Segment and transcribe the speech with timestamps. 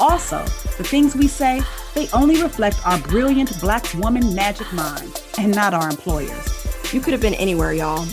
[0.00, 0.42] Also,
[0.76, 1.60] the things we say,
[1.94, 6.92] they only reflect our brilliant Black woman magic mind and not our employers.
[6.92, 8.06] You could have been anywhere, y'all,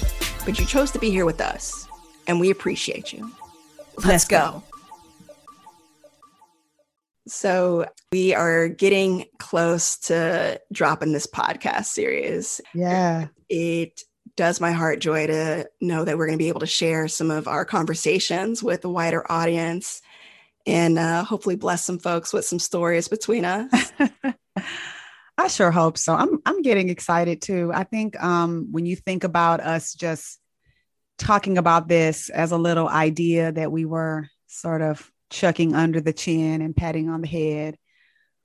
[0.45, 1.87] but you chose to be here with us,
[2.27, 3.31] and we appreciate you.
[3.97, 4.37] Let's, Let's go.
[4.37, 4.63] go.
[7.27, 12.61] So, we are getting close to dropping this podcast series.
[12.73, 13.27] Yeah.
[13.49, 14.01] It
[14.35, 17.31] does my heart joy to know that we're going to be able to share some
[17.31, 20.01] of our conversations with a wider audience
[20.65, 23.91] and uh, hopefully bless some folks with some stories between us.
[25.37, 26.13] I sure hope so.
[26.15, 27.71] I'm I'm getting excited too.
[27.73, 30.39] I think um, when you think about us just
[31.17, 36.13] talking about this as a little idea that we were sort of chucking under the
[36.13, 37.77] chin and patting on the head,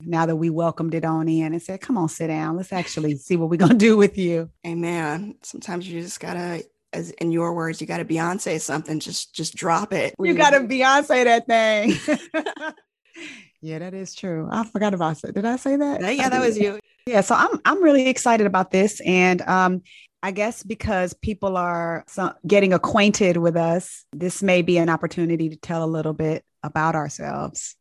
[0.01, 2.57] now that we welcomed it on in and said, "Come on, sit down.
[2.57, 5.35] Let's actually see what we're gonna do with you." Amen.
[5.43, 6.63] Sometimes you just gotta
[6.93, 8.99] as in your words, you got to Beyonce something.
[8.99, 10.15] Just just drop it.
[10.19, 11.95] You got to Beyonce that thing.
[13.61, 14.47] yeah, that is true.
[14.51, 15.35] I forgot about it.
[15.35, 16.15] Did I say that?
[16.15, 16.79] Yeah, that was you.
[17.05, 19.81] Yeah, so I'm I'm really excited about this, and um,
[20.21, 22.05] I guess because people are
[22.45, 26.95] getting acquainted with us, this may be an opportunity to tell a little bit about
[26.95, 27.75] ourselves.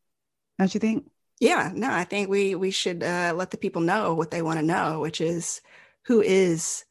[0.58, 1.11] Don't you think?
[1.38, 4.58] Yeah, no, I think we we should uh, let the people know what they want
[4.58, 5.61] to know, which is
[6.06, 6.84] who is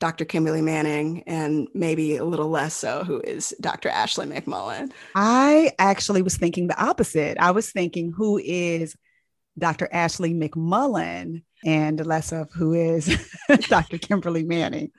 [0.00, 0.24] Dr.
[0.24, 3.88] Kimberly Manning and maybe a little less so who is Dr.
[3.88, 4.92] Ashley McMullen.
[5.14, 7.38] I actually was thinking the opposite.
[7.38, 8.96] I was thinking who is
[9.58, 9.88] Dr.
[9.92, 13.06] Ashley McMullen and less of who is
[13.68, 13.98] Dr.
[13.98, 14.90] Kimberly Manning.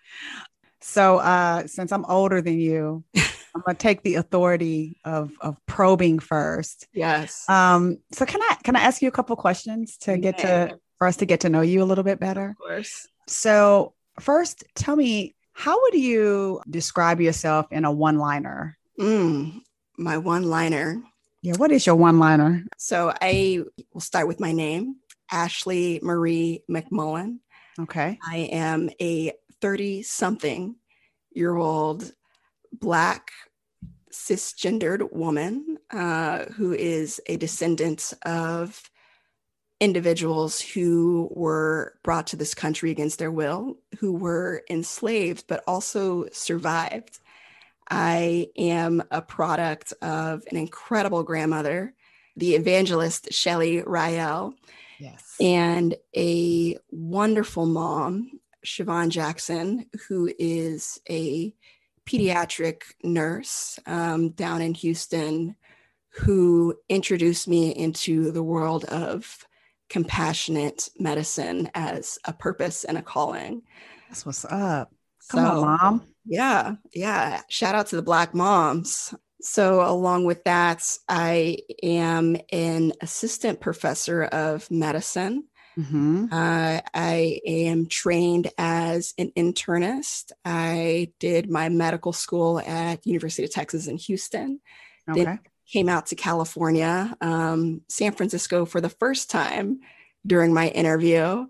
[0.82, 6.20] So uh, since I'm older than you, I'm gonna take the authority of of probing
[6.20, 6.88] first.
[6.94, 7.50] Yes.
[7.50, 11.08] Um, so can I can I ask you a couple questions to get to for
[11.08, 12.50] us to get to know you a little bit better?
[12.50, 13.08] Of course.
[13.28, 18.78] So First, tell me, how would you describe yourself in a one liner?
[19.00, 19.62] Mm,
[19.98, 21.02] my one liner.
[21.42, 22.64] Yeah, what is your one liner?
[22.78, 23.62] So I
[23.94, 24.98] will start with my name,
[25.32, 27.40] Ashley Marie McMullen.
[27.80, 28.18] Okay.
[28.28, 30.76] I am a 30 something
[31.32, 32.12] year old
[32.74, 33.32] Black
[34.12, 38.82] cisgendered woman uh, who is a descendant of
[39.80, 46.26] individuals who were brought to this country against their will, who were enslaved, but also
[46.32, 47.20] survived.
[47.90, 51.94] I am a product of an incredible grandmother,
[52.36, 54.56] the evangelist Shelley Rael,
[55.00, 55.36] yes.
[55.40, 61.54] and a wonderful mom, Siobhan Jackson, who is a
[62.08, 65.56] pediatric nurse um, down in Houston,
[66.10, 69.46] who introduced me into the world of
[69.90, 73.62] compassionate medicine as a purpose and a calling.
[74.10, 74.92] That's what's up.
[75.30, 76.08] Come so, on, mom.
[76.26, 77.42] Yeah, yeah.
[77.50, 79.14] Shout out to the Black moms.
[79.42, 85.46] So, along with that, I am an assistant professor of medicine.
[85.78, 86.28] Mm-hmm.
[86.32, 90.32] Uh, I am trained as an internist.
[90.46, 94.62] I did my medical school at University of Texas in Houston.
[95.10, 95.26] Okay.
[95.26, 95.40] Then
[95.72, 99.80] came out to California, um, San Francisco for the first time
[100.26, 101.46] during my interview.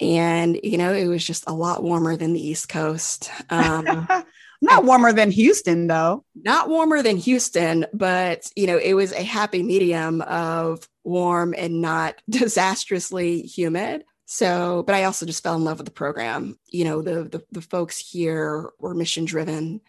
[0.00, 3.30] And, you know, it was just a lot warmer than the East Coast.
[3.50, 4.08] Um,
[4.62, 6.24] not warmer than Houston, though.
[6.34, 11.80] Not warmer than Houston, but, you know, it was a happy medium of warm and
[11.80, 14.04] not disastrously humid.
[14.26, 16.58] So, but I also just fell in love with the program.
[16.70, 19.80] You know, the, the, the folks here were mission driven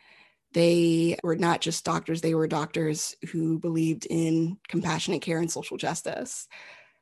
[0.56, 5.76] they were not just doctors, they were doctors who believed in compassionate care and social
[5.76, 6.48] justice.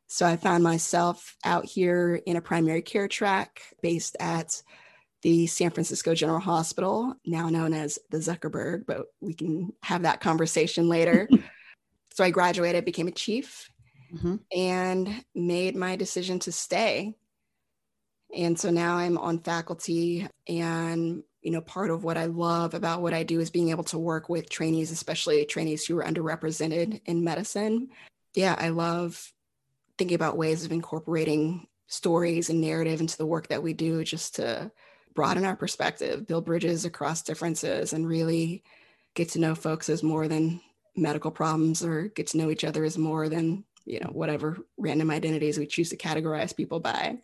[0.08, 4.60] So I found myself out here in a primary care track based at
[5.22, 10.20] the San Francisco General Hospital, now known as the Zuckerberg, but we can have that
[10.20, 11.30] conversation later.
[12.14, 13.70] so I graduated, became a chief,
[14.12, 14.38] mm-hmm.
[14.52, 17.14] and made my decision to stay.
[18.36, 23.02] And so now I'm on faculty and you know, part of what I love about
[23.02, 27.02] what I do is being able to work with trainees, especially trainees who are underrepresented
[27.06, 27.90] in medicine.
[28.34, 29.32] Yeah, I love
[29.98, 34.36] thinking about ways of incorporating stories and narrative into the work that we do just
[34.36, 34.72] to
[35.14, 38.64] broaden our perspective, build bridges across differences, and really
[39.14, 40.60] get to know folks as more than
[40.96, 45.12] medical problems or get to know each other as more than you know, whatever random
[45.12, 47.18] identities we choose to categorize people by.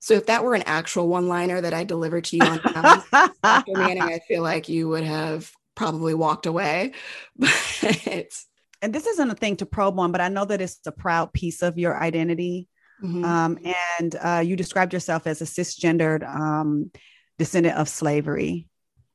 [0.00, 3.72] So if that were an actual one-liner that I delivered to you on Dr.
[3.78, 6.92] Manning, I feel like you would have probably walked away.
[7.80, 8.32] But
[8.80, 11.32] and this isn't a thing to probe on, but I know that it's a proud
[11.32, 12.68] piece of your identity.
[13.02, 13.24] Mm-hmm.
[13.24, 13.58] Um,
[13.98, 16.90] and uh, you described yourself as a cisgendered um,
[17.38, 18.67] descendant of slavery.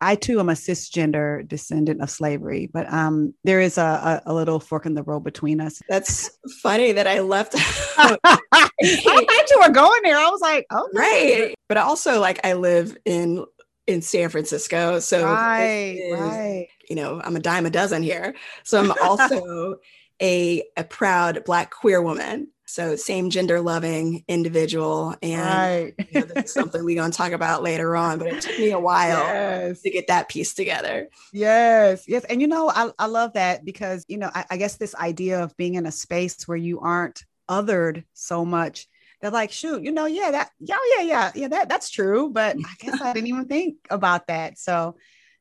[0.03, 4.33] I too am a cisgender descendant of slavery, but um, there is a, a, a,
[4.33, 5.81] little fork in the road between us.
[5.87, 6.29] That's
[6.61, 7.55] funny that I left.
[7.97, 10.17] I thought you were going there.
[10.17, 11.55] I was like, oh, right.
[11.69, 13.45] But also, like, I live in
[13.85, 16.67] in San Francisco, so right, is, right.
[16.89, 18.33] You know, I'm a dime a dozen here.
[18.63, 19.75] So I'm also
[20.21, 22.47] a a proud Black queer woman.
[22.73, 25.13] So same gender loving individual.
[25.21, 25.93] And right.
[26.11, 28.57] you know, this is something we're going to talk about later on, but it took
[28.57, 29.83] me a while yes.
[29.83, 31.07] to get that piece together.
[31.31, 32.05] Yes.
[32.07, 32.23] Yes.
[32.23, 35.43] And you know, I, I love that because, you know, I, I guess this idea
[35.43, 38.87] of being in a space where you aren't othered so much
[39.21, 42.29] they're like, shoot, you know, yeah, that, yeah, oh, yeah, yeah, yeah, that that's true.
[42.29, 44.57] But I guess I didn't even think about that.
[44.57, 44.97] So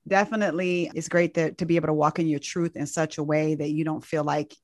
[0.06, 3.25] definitely it's great to, to be able to walk in your truth in such a
[3.25, 4.55] way that you don't feel like,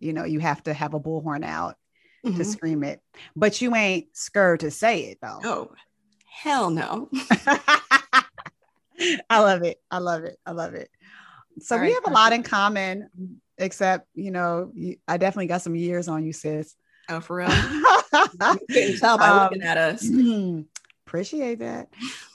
[0.00, 1.76] you know, you have to have a bullhorn out
[2.24, 2.36] mm-hmm.
[2.36, 3.00] to scream it,
[3.36, 5.40] but you ain't scared to say it though.
[5.44, 5.70] Oh,
[6.26, 7.08] hell no.
[9.30, 9.80] I love it.
[9.90, 10.38] I love it.
[10.44, 10.90] I love it.
[11.60, 14.72] So All we right, have a lot in common, except, you know,
[15.06, 16.74] I definitely got some years on you, sis.
[17.08, 17.48] Oh, for real?
[18.12, 20.08] you couldn't tell by um, looking at us.
[21.06, 21.88] Appreciate that.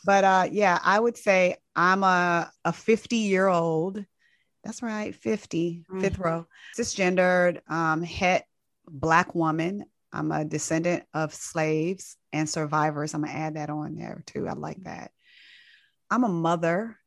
[0.06, 4.04] But uh, yeah, I would say I'm a, a 50 year old.
[4.64, 6.02] That's right, 50, mm-hmm.
[6.02, 6.48] fifth row,
[6.78, 8.46] cisgendered, um, het
[8.94, 9.86] black woman.
[10.14, 13.14] I'm a descendant of slaves and survivors.
[13.14, 14.48] I'm gonna add that on there too.
[14.48, 15.12] I like that.
[16.10, 16.98] I'm a mother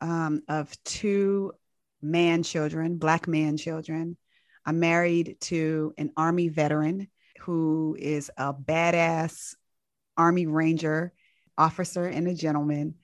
[0.00, 1.52] um, of two
[2.02, 4.16] man children, black man children.
[4.66, 7.08] I'm married to an army veteran
[7.40, 9.54] who is a badass
[10.16, 11.12] army ranger
[11.56, 12.96] officer and a gentleman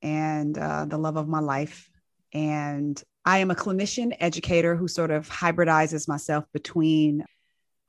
[0.00, 1.90] and uh, the love of my life.
[2.32, 7.24] And I am a clinician educator who sort of hybridizes myself between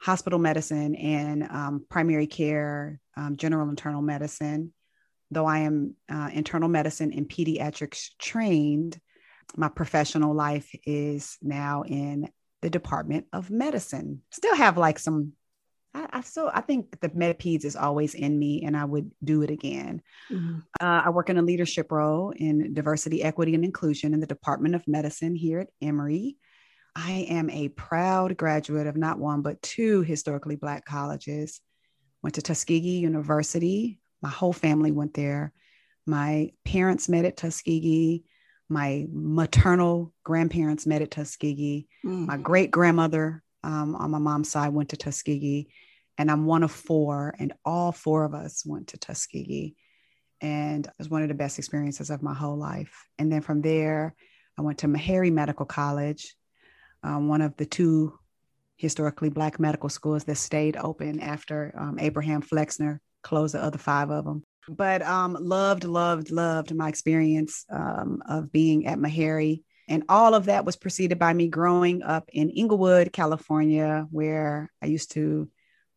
[0.03, 4.73] hospital medicine and um, primary care, um, general internal medicine.
[5.31, 8.99] Though I am uh, internal medicine and pediatrics trained,
[9.55, 12.29] my professional life is now in
[12.61, 14.21] the Department of Medicine.
[14.29, 15.33] Still have like some
[15.93, 19.41] I, I still I think the MedPeds is always in me, and I would do
[19.41, 20.01] it again.
[20.29, 20.59] Mm-hmm.
[20.81, 24.75] Uh, I work in a leadership role in diversity, equity, and inclusion in the Department
[24.75, 26.35] of Medicine here at Emory.
[26.95, 31.59] I am a proud graduate of not one but two historically Black colleges.
[32.21, 33.99] Went to Tuskegee University.
[34.21, 35.53] My whole family went there.
[36.05, 38.23] My parents met at Tuskegee.
[38.69, 41.87] My maternal grandparents met at Tuskegee.
[42.05, 42.27] Mm.
[42.27, 45.69] My great grandmother um, on my mom's side went to Tuskegee,
[46.17, 49.75] and I'm one of four, and all four of us went to Tuskegee.
[50.41, 53.07] And it was one of the best experiences of my whole life.
[53.17, 54.15] And then from there,
[54.57, 56.35] I went to Meharry Medical College,
[57.03, 58.17] um, one of the two
[58.77, 64.09] historically Black medical schools that stayed open after um, Abraham Flexner closed the other five
[64.09, 64.43] of them.
[64.67, 70.45] But um, loved, loved, loved my experience um, of being at Meharry and all of
[70.45, 75.49] that was preceded by me growing up in Inglewood, California, where I used to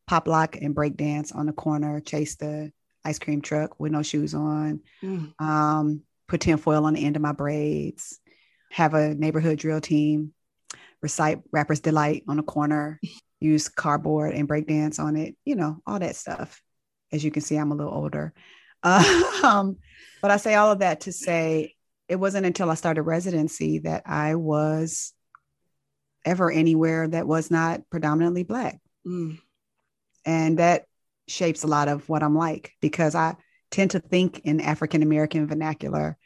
[0.06, 2.72] pop lock and break dance on the corner, chase the
[3.04, 5.32] ice cream truck with no shoes on, mm.
[5.40, 8.18] um, put tinfoil on the end of my braids,
[8.72, 10.32] have a neighborhood drill team,
[11.02, 13.00] recite Rapper's Delight on the corner,
[13.40, 16.62] use cardboard and breakdance on it, you know, all that stuff.
[17.12, 18.32] As you can see, I'm a little older.
[19.42, 19.76] Um,
[20.22, 21.74] but I say all of that to say
[22.08, 25.12] it wasn't until I started residency that I was
[26.24, 28.80] ever anywhere that was not predominantly Black.
[29.06, 29.38] Mm.
[30.24, 30.86] And that
[31.28, 33.36] shapes a lot of what I'm like because I
[33.70, 36.16] tend to think in African American vernacular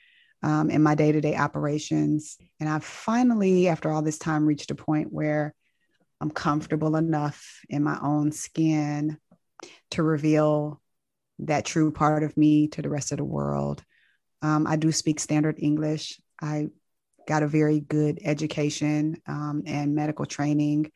[0.42, 2.36] um, in my day to day operations.
[2.58, 5.54] And I finally, after all this time, reached a point where
[6.20, 9.18] I'm comfortable enough in my own skin
[9.92, 10.80] to reveal
[11.40, 13.82] that true part of me to the rest of the world.
[14.42, 16.20] Um, I do speak standard English.
[16.40, 16.68] I
[17.26, 20.90] got a very good education um, and medical training,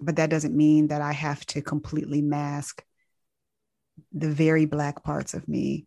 [0.00, 2.84] but that doesn't mean that I have to completely mask
[4.12, 5.86] the very Black parts of me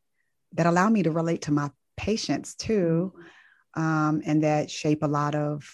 [0.53, 1.69] that allow me to relate to my
[2.00, 3.12] patients too,
[3.75, 5.70] um, and that shape a lot of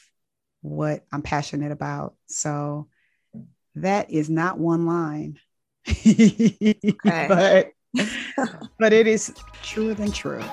[0.61, 2.15] what I'm passionate about.
[2.25, 2.87] So
[3.75, 5.37] that is not one line.
[7.05, 7.69] but
[8.79, 10.43] but it is truer than true.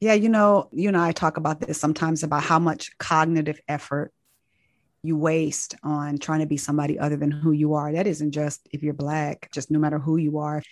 [0.00, 4.12] Yeah, you know, you and I talk about this sometimes about how much cognitive effort
[5.02, 7.92] you waste on trying to be somebody other than who you are.
[7.92, 10.62] That isn't just if you're black, just no matter who you are.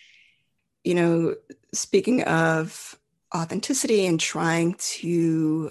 [0.84, 1.34] You know,
[1.72, 2.98] speaking of
[3.34, 5.70] authenticity and trying to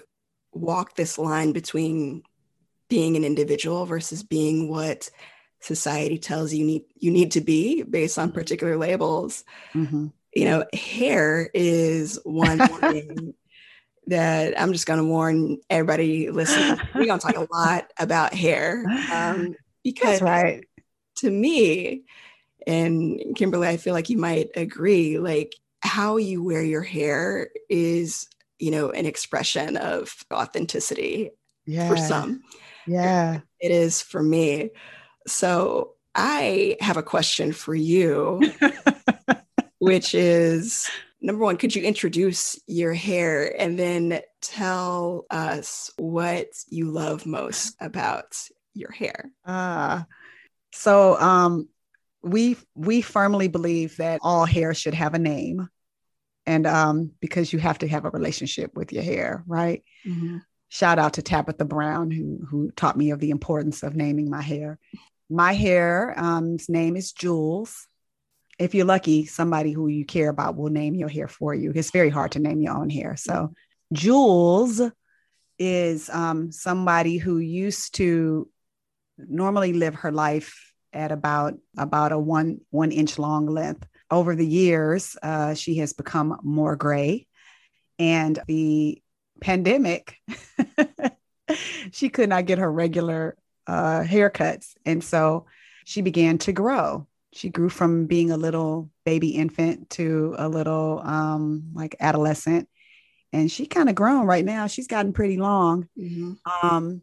[0.51, 2.23] walk this line between
[2.89, 5.09] being an individual versus being what
[5.59, 8.37] society tells you need you need to be based on mm-hmm.
[8.37, 9.43] particular labels.
[9.73, 10.07] Mm-hmm.
[10.33, 13.33] You know, hair is one thing
[14.07, 16.79] that I'm just going to warn everybody listening.
[16.93, 20.65] We're going to talk a lot about hair um, because, right,
[21.17, 22.03] to me,
[22.67, 25.19] and Kimberly, I feel like you might agree.
[25.19, 28.27] Like how you wear your hair is,
[28.59, 31.31] you know, an expression of authenticity
[31.65, 31.87] yeah.
[31.87, 32.43] for some.
[32.87, 34.71] Yeah, it is for me.
[35.27, 38.41] So I have a question for you,
[39.79, 40.89] which is
[41.21, 47.75] number one, could you introduce your hair and then tell us what you love most
[47.79, 48.37] about
[48.73, 49.31] your hair?
[49.45, 50.03] Uh,
[50.71, 51.67] so um,
[52.21, 55.69] we we firmly believe that all hair should have a name,
[56.45, 59.83] and um, because you have to have a relationship with your hair, right?
[60.05, 60.37] Mm-hmm.
[60.69, 64.41] Shout out to Tabitha Brown who who taught me of the importance of naming my
[64.41, 64.79] hair.
[65.29, 67.87] My hair, um, name is Jewels
[68.57, 71.71] if you're lucky, somebody who you care about will name your hair for you.
[71.75, 73.15] It's very hard to name your own hair.
[73.17, 73.53] So,
[73.93, 74.81] Jewels
[75.59, 78.49] is um, somebody who used to
[79.17, 83.85] normally live her life at about about a one one inch long length.
[84.11, 87.27] Over the years, uh, she has become more gray,
[87.99, 89.01] and the
[89.41, 90.17] pandemic,
[91.91, 93.35] she could not get her regular
[93.67, 95.47] uh, haircuts, and so
[95.85, 101.01] she began to grow she grew from being a little baby infant to a little
[101.03, 102.69] um, like adolescent.
[103.33, 104.67] And she kind of grown right now.
[104.67, 105.89] She's gotten pretty long.
[105.99, 106.33] Mm-hmm.
[106.65, 107.01] um,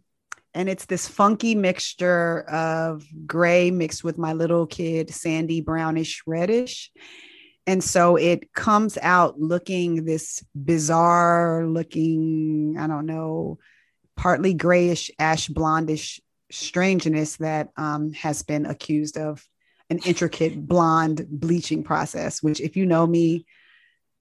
[0.54, 6.90] and it's this funky mixture of gray mixed with my little kid sandy brownish reddish.
[7.66, 13.58] And so it comes out looking this bizarre looking i don't know
[14.16, 16.20] partly grayish ash blondish
[16.50, 19.46] strangeness that um, has been accused of
[19.92, 23.46] an intricate blonde bleaching process, which, if you know me,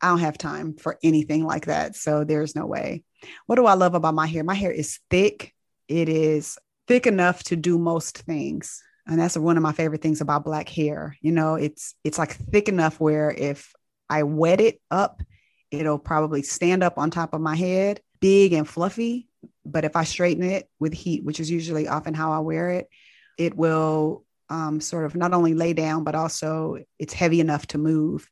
[0.02, 1.96] I don't have time for anything like that.
[1.96, 3.04] So there's no way.
[3.46, 4.44] What do I love about my hair?
[4.44, 5.54] My hair is thick.
[5.88, 8.84] It is thick enough to do most things.
[9.08, 11.18] And that's one of my favorite things about black hair.
[11.22, 13.74] You know, it's it's like thick enough where if
[14.10, 15.22] I wet it up,
[15.70, 19.30] it'll probably stand up on top of my head, big and fluffy.
[19.66, 22.90] But if I straighten it with heat, which is usually often how I wear it,
[23.38, 27.78] it will um, sort of not only lay down, but also it's heavy enough to
[27.78, 28.30] move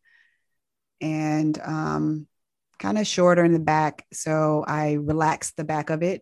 [1.00, 2.28] and um,
[2.78, 4.06] kind of shorter in the back.
[4.12, 6.22] So I relax the back of it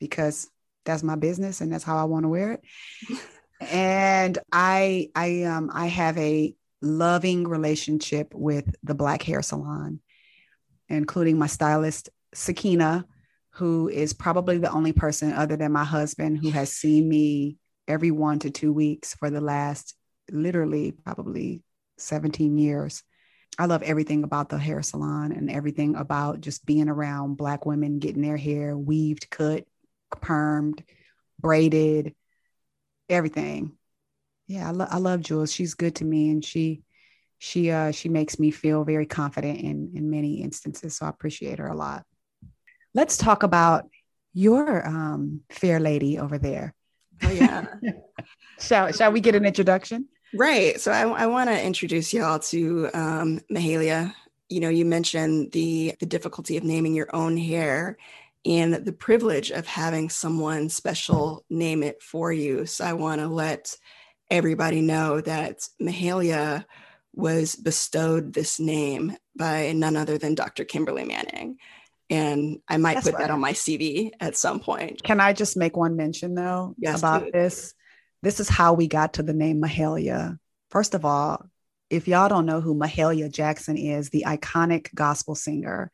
[0.00, 0.48] because
[0.86, 3.20] that's my business and that's how I want to wear it.
[3.60, 10.00] and I, I, um, I have a loving relationship with the Black Hair Salon,
[10.88, 13.04] including my stylist, Sakina,
[13.50, 17.58] who is probably the only person other than my husband who has seen me
[17.88, 19.94] every one to two weeks for the last
[20.30, 21.62] literally probably
[21.96, 23.02] 17 years.
[23.58, 27.98] I love everything about the hair salon and everything about just being around Black women
[27.98, 29.64] getting their hair weaved, cut,
[30.14, 30.84] permed,
[31.40, 32.14] braided,
[33.08, 33.72] everything.
[34.46, 35.52] Yeah, I, lo- I love Jewels.
[35.52, 36.82] She's good to me, and she
[37.38, 40.96] she uh she makes me feel very confident in in many instances.
[40.96, 42.04] So I appreciate her a lot.
[42.94, 43.88] Let's talk about
[44.32, 46.74] your um fair lady over there.
[47.22, 47.66] Oh yeah.
[48.60, 50.08] shall shall we get an introduction?
[50.34, 50.80] Right.
[50.80, 54.14] So I, I want to introduce y'all to um, Mahalia.
[54.48, 57.96] You know, you mentioned the the difficulty of naming your own hair
[58.44, 62.66] and the privilege of having someone special name it for you.
[62.66, 63.76] So I want to let
[64.30, 66.64] everybody know that Mahalia
[67.14, 70.64] was bestowed this name by none other than Dr.
[70.64, 71.58] Kimberly Manning
[72.10, 73.26] and I might That's put right.
[73.26, 75.02] that on my CV at some point.
[75.02, 77.32] Can I just make one mention though yes, about please.
[77.32, 77.74] this?
[78.22, 80.38] This is how we got to the name Mahalia.
[80.70, 81.44] First of all,
[81.90, 85.90] if y'all don't know who Mahalia Jackson is, the iconic gospel singer,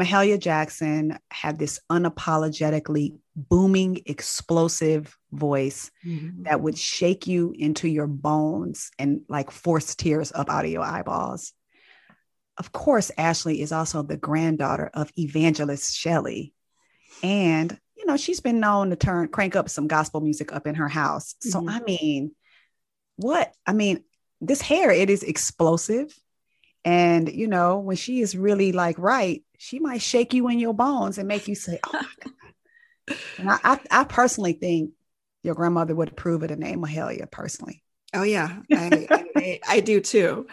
[0.00, 6.44] Mahalia Jackson had this unapologetically booming, explosive voice mm-hmm.
[6.44, 10.82] that would shake you into your bones and like force tears up out of your
[10.82, 11.52] eyeballs
[12.58, 16.52] of course, Ashley is also the granddaughter of evangelist Shelley.
[17.22, 20.74] And, you know, she's been known to turn, crank up some gospel music up in
[20.76, 21.34] her house.
[21.40, 21.68] So, mm-hmm.
[21.68, 22.32] I mean,
[23.16, 23.52] what?
[23.66, 24.04] I mean,
[24.40, 26.12] this hair, it is explosive.
[26.84, 30.74] And you know, when she is really like right, she might shake you in your
[30.74, 34.90] bones and make you say, "Oh my god." And I, I, I personally think
[35.42, 37.82] your grandmother would approve of the name Mahalia personally.
[38.14, 40.46] Oh yeah, I, I, I, do too.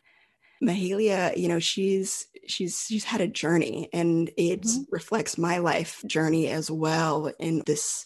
[0.63, 4.83] Mahalia, you know, she's she's she's had a journey, and it mm-hmm.
[4.91, 8.05] reflects my life journey as well in this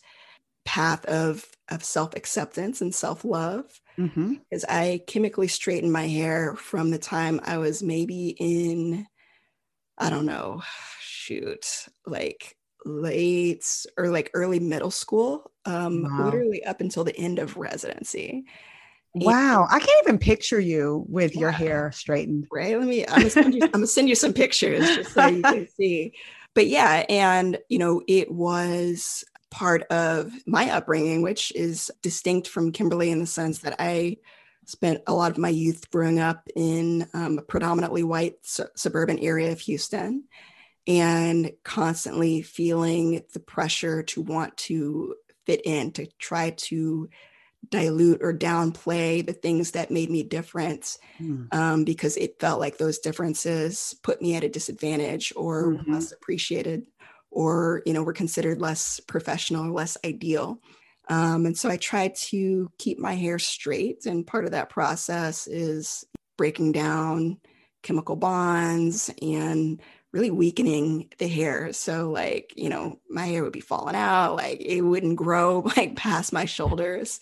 [0.65, 3.65] path of of self acceptance and self love.
[3.97, 4.33] Mm-hmm.
[4.69, 9.05] I chemically straightened my hair from the time I was maybe in,
[9.97, 10.61] I don't know,
[10.99, 13.65] shoot, like late
[13.97, 16.25] or like early middle school, um, wow.
[16.25, 18.45] literally up until the end of residency.
[19.15, 22.47] Wow, I can't even picture you with your hair straightened.
[22.51, 22.77] Right.
[22.77, 23.05] Let me.
[23.05, 26.13] I'm gonna send you, I'm gonna send you some pictures just so you can see.
[26.55, 32.71] But yeah, and you know, it was part of my upbringing, which is distinct from
[32.71, 34.17] Kimberly in the sense that I
[34.65, 39.19] spent a lot of my youth growing up in um, a predominantly white su- suburban
[39.19, 40.23] area of Houston
[40.87, 45.15] and constantly feeling the pressure to want to
[45.45, 47.09] fit in, to try to
[47.69, 51.53] dilute or downplay the things that made me different mm.
[51.53, 55.93] um, because it felt like those differences put me at a disadvantage or mm-hmm.
[55.93, 56.85] less appreciated
[57.31, 60.59] or you know were considered less professional or less ideal
[61.09, 65.47] um, and so i tried to keep my hair straight and part of that process
[65.47, 66.05] is
[66.37, 67.37] breaking down
[67.81, 69.81] chemical bonds and
[70.13, 71.73] really weakening the hair.
[71.73, 75.95] So like, you know, my hair would be falling out, like it wouldn't grow like
[75.95, 77.19] past my shoulders.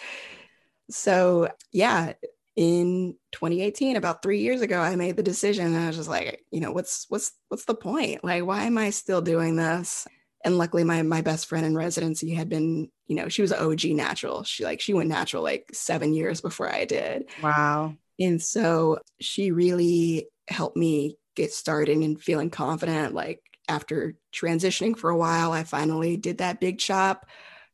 [0.89, 2.13] So yeah,
[2.57, 6.43] in 2018, about three years ago, I made the decision and I was just like,
[6.51, 8.25] you know, what's what's what's the point?
[8.25, 10.05] Like, why am I still doing this?
[10.43, 13.85] And luckily my my best friend in residency had been, you know, she was OG
[13.85, 14.43] natural.
[14.43, 17.29] She like she went natural like seven years before I did.
[17.41, 17.95] Wow.
[18.19, 23.13] And so she really helped me get started and feeling confident.
[23.13, 27.25] Like after transitioning for a while, I finally did that big chop,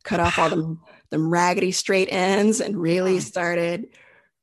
[0.03, 3.87] cut off all them, them raggedy straight ends, and really started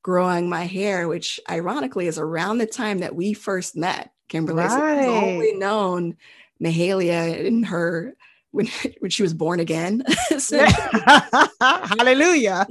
[0.02, 4.10] growing my hair, which ironically is around the time that we first met.
[4.28, 5.06] Kimberly right.
[5.06, 6.16] only known
[6.62, 8.16] Mahalia in her
[8.54, 8.68] when
[9.00, 10.04] when she was born again.
[10.38, 10.64] so,
[11.60, 12.66] Hallelujah.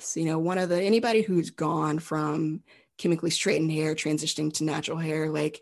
[0.00, 2.62] so, you know, one of the anybody who's gone from
[2.98, 5.60] chemically straightened hair transitioning to natural hair like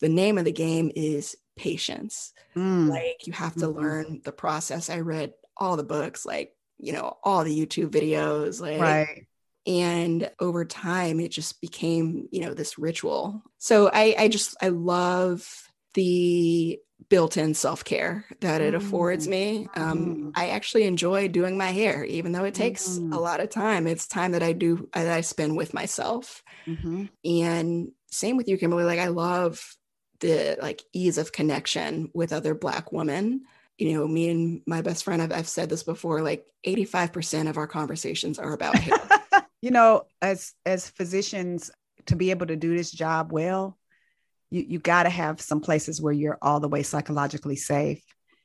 [0.00, 2.88] the name of the game is patience mm.
[2.88, 3.78] like you have to mm-hmm.
[3.78, 8.60] learn the process i read all the books like you know all the youtube videos
[8.60, 9.26] like right
[9.66, 14.68] and over time it just became you know this ritual so i i just i
[14.68, 15.48] love
[15.94, 16.78] the
[17.08, 20.32] built-in self-care that it affords me um, mm.
[20.34, 23.14] i actually enjoy doing my hair even though it takes mm.
[23.14, 27.04] a lot of time it's time that i do that i spend with myself mm-hmm.
[27.24, 29.76] and same with you kimberly like i love
[30.20, 33.42] the like ease of connection with other black women
[33.76, 37.58] you know me and my best friend i've, I've said this before like 85% of
[37.58, 38.96] our conversations are about hair
[39.60, 41.70] you know as as physicians
[42.06, 43.78] to be able to do this job well
[44.54, 48.02] you you got to have some places where you're all the way psychologically safe.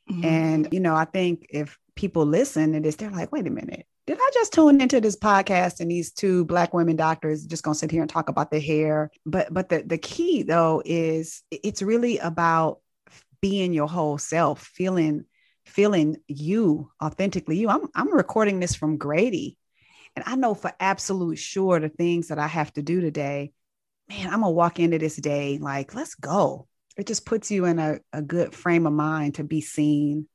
[0.10, 0.26] Mm-hmm.
[0.26, 3.86] And you know, I think if people listen to this, they're like, wait a minute,
[4.08, 7.76] did I just tune into this podcast and these two black women doctors just gonna
[7.76, 9.12] sit here and talk about their hair?
[9.26, 12.80] But but the the key though is it's really about
[13.40, 15.26] being your whole self, feeling
[15.68, 17.70] feeling you authentically you.
[17.70, 19.58] I'm I'm recording this from Grady.
[20.16, 23.54] And I know for absolute sure the things that I have to do today
[24.10, 26.68] man, I'm gonna walk into this day like, let's go.
[26.98, 30.28] It just puts you in a, a good frame of mind to be seen,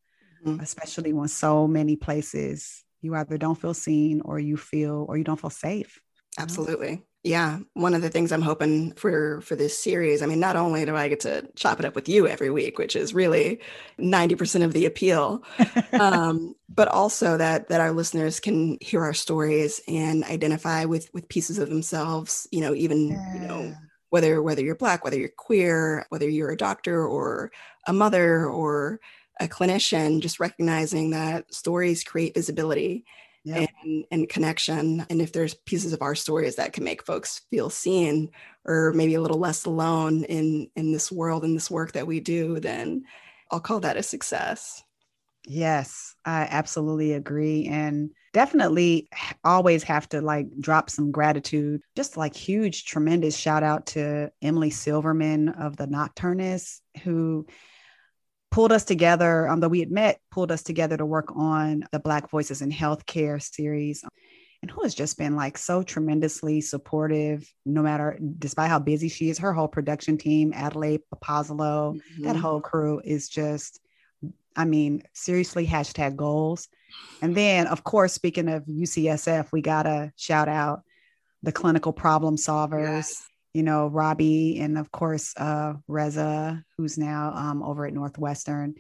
[0.47, 0.61] mm-hmm.
[0.61, 5.25] especially when so many places you either don't feel seen or you feel or you
[5.25, 6.01] don't feel safe.
[6.39, 10.57] Absolutely yeah one of the things i'm hoping for for this series i mean not
[10.57, 13.59] only do i get to chop it up with you every week which is really
[13.99, 15.43] 90% of the appeal
[15.95, 21.29] um, but also that that our listeners can hear our stories and identify with with
[21.29, 23.75] pieces of themselves you know even you know
[24.11, 27.51] whether whether you're black whether you're queer whether you're a doctor or
[27.87, 29.01] a mother or
[29.41, 33.05] a clinician just recognizing that stories create visibility
[33.45, 33.71] yep.
[33.83, 35.07] and, and connection.
[35.11, 38.31] And if there's pieces of our stories that can make folks feel seen
[38.65, 42.21] or maybe a little less alone in in this world and this work that we
[42.21, 43.05] do, then
[43.51, 44.83] I'll call that a success.
[45.47, 47.67] Yes, I absolutely agree.
[47.67, 49.09] And definitely
[49.45, 51.83] always have to like drop some gratitude.
[51.95, 57.47] Just like huge, tremendous shout out to Emily Silverman of the Nocturnists, who
[58.55, 61.99] pulled us together, um, though we had met, pulled us together to work on the
[61.99, 64.05] Black Voices in Healthcare series.
[64.63, 69.29] and who has just been like so tremendously supportive, no matter despite how busy she
[69.29, 69.39] is.
[69.39, 72.23] Her whole production team, Adelaide Papazoglou, mm-hmm.
[72.23, 73.81] that whole crew is just,
[74.57, 76.69] I mean, seriously, hashtag goals.
[77.21, 80.83] And then, of course, speaking of UCSF, we gotta shout out
[81.43, 82.85] the clinical problem solvers.
[82.85, 83.29] Yes.
[83.55, 88.75] You know, Robbie and of course uh, Reza, who's now um, over at Northwestern.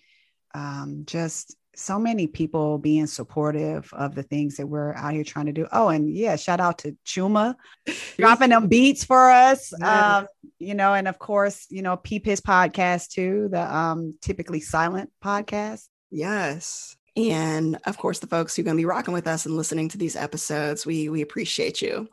[0.54, 5.46] Um, just so many people being supportive of the things that we're out here trying
[5.46, 5.66] to do.
[5.72, 7.54] Oh, and yeah, shout out to Chuma
[8.16, 9.72] dropping them beats for us.
[9.78, 10.18] Yeah.
[10.18, 10.26] Um,
[10.58, 15.10] you know, and of course, you know, Peep His podcast too, the um typically silent
[15.22, 15.88] podcast.
[16.10, 16.96] Yes.
[17.16, 19.88] And of course, the folks who are going to be rocking with us and listening
[19.90, 22.08] to these episodes, we we appreciate you.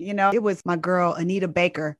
[0.00, 1.96] You know, it was my girl Anita Baker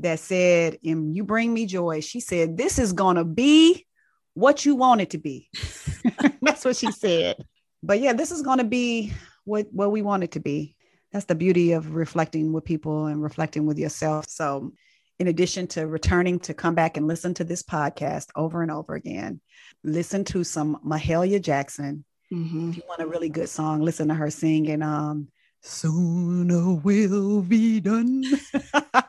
[0.00, 3.86] that said, "And you bring me joy." She said, "This is gonna be
[4.34, 5.48] what you want it to be."
[6.42, 7.44] That's what she said.
[7.82, 9.12] But yeah, this is gonna be
[9.44, 10.74] what what we want it to be.
[11.12, 14.26] That's the beauty of reflecting with people and reflecting with yourself.
[14.28, 14.72] So
[15.20, 18.94] in addition to returning to come back and listen to this podcast over and over
[18.94, 19.40] again,
[19.84, 22.04] listen to some Mahalia Jackson.
[22.32, 22.70] Mm-hmm.
[22.70, 25.28] If you want a really good song, listen to her singing um
[25.60, 28.22] Sooner will be done.
[28.22, 29.08] that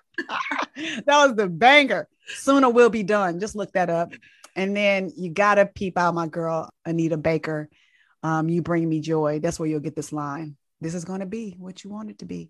[1.08, 2.08] was the banger.
[2.28, 3.40] Sooner will be done.
[3.40, 4.14] Just look that up.
[4.56, 7.70] And then you gotta peep out my girl Anita Baker.
[8.24, 9.40] Um, you bring me joy.
[9.40, 10.58] That's where you'll get this line.
[10.82, 12.50] This is gonna be what you want it to be.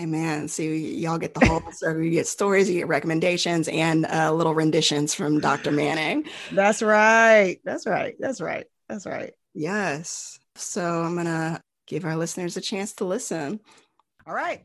[0.00, 0.48] Amen.
[0.48, 4.54] So y'all get the whole so you get stories, you get recommendations, and uh, little
[4.54, 5.72] renditions from Dr.
[5.72, 6.24] Manning.
[6.52, 7.60] That's right.
[7.64, 8.14] That's right.
[8.18, 8.66] That's right.
[8.88, 9.32] That's right.
[9.52, 10.38] Yes.
[10.54, 11.60] So I'm gonna
[11.90, 13.58] give our listeners a chance to listen.
[14.24, 14.62] All right.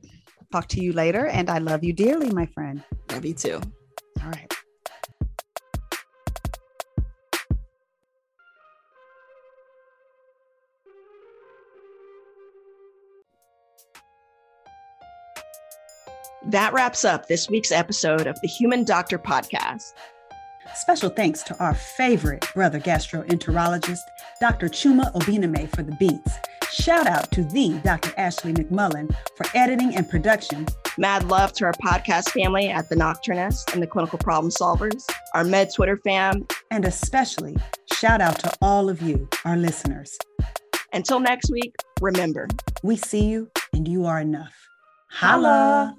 [0.52, 2.84] Talk to you later, and I love you dearly, my friend.
[3.12, 3.60] Love you too.
[4.24, 4.54] All right.
[16.50, 19.94] That wraps up this week's episode of the Human Doctor Podcast.
[20.76, 23.98] Special thanks to our favorite brother gastroenterologist,
[24.40, 24.70] Dr.
[24.70, 26.38] Chuma Obiname, for the beats.
[26.78, 28.14] Shout out to the Dr.
[28.18, 30.68] Ashley McMullen for editing and production.
[30.98, 35.46] Mad love to our podcast family at The Nocturnist and the Clinical Problem Solvers, our
[35.46, 36.46] Med Twitter fam.
[36.72, 37.56] And especially
[37.94, 40.18] shout out to all of you, our listeners.
[40.92, 42.50] Until next week, remember
[42.84, 44.54] we see you and you are enough.
[45.10, 45.96] Holla.